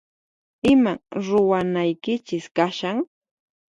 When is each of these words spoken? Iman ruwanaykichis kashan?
Iman 0.71 0.99
ruwanaykichis 1.25 2.45
kashan? 2.55 2.97